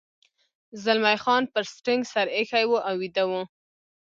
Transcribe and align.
زلمی 0.83 1.17
خان 1.23 1.43
پر 1.53 1.63
سټرینګ 1.73 2.03
سر 2.13 2.27
اېښی 2.35 2.65
و 2.67 2.73
او 2.87 2.95
ویده 3.01 3.23
و. 3.29 3.31